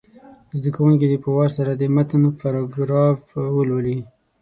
زده 0.57 0.69
کوونکي 0.75 1.05
دې 1.07 1.17
په 1.23 1.29
وار 1.35 1.49
سره 1.57 1.71
د 1.75 1.83
متن 1.95 2.23
پاراګراف 2.39 3.19
ولولي. 3.55 3.97